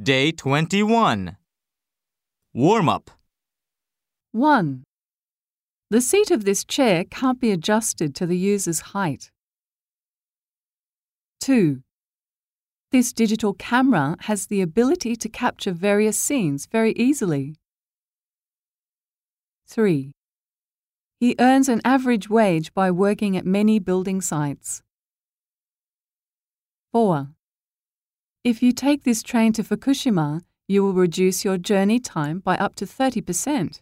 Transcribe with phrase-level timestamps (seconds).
[0.00, 1.36] Day 21.
[2.54, 3.10] Warm up.
[4.30, 4.84] 1.
[5.90, 9.32] The seat of this chair can't be adjusted to the user's height.
[11.40, 11.82] 2.
[12.92, 17.56] This digital camera has the ability to capture various scenes very easily.
[19.66, 20.12] 3.
[21.18, 24.80] He earns an average wage by working at many building sites.
[26.92, 27.30] 4.
[28.44, 32.76] If you take this train to Fukushima, you will reduce your journey time by up
[32.76, 33.80] to 30%.